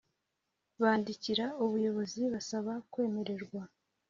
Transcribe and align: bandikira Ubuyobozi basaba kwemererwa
bandikira 0.81 1.45
Ubuyobozi 1.63 2.21
basaba 2.33 2.73
kwemererwa 2.91 3.61